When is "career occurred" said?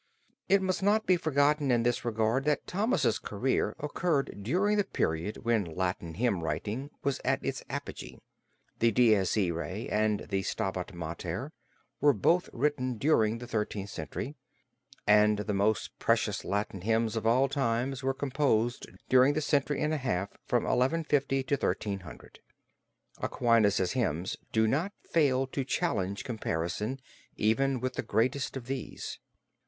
3.19-4.39